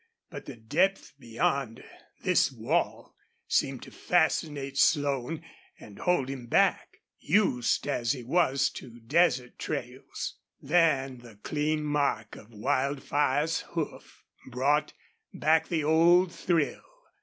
But 0.31 0.45
the 0.47 0.55
depth 0.55 1.13
beyond 1.19 1.83
this 2.23 2.51
wall 2.51 3.13
seemed 3.47 3.83
to 3.83 3.91
fascinate 3.91 4.75
Slone 4.79 5.43
and 5.79 5.99
hold 5.99 6.27
him 6.27 6.47
back, 6.47 7.01
used 7.19 7.87
as 7.87 8.13
he 8.13 8.23
was 8.23 8.71
to 8.71 8.99
desert 8.99 9.59
trails. 9.59 10.37
Then 10.59 11.19
the 11.19 11.35
clean 11.35 11.83
mark 11.83 12.35
of 12.35 12.49
Wildfire's 12.49 13.59
hoof 13.75 14.23
brought 14.49 14.91
back 15.35 15.67
the 15.67 15.83
old 15.83 16.31
thrill. 16.33 16.81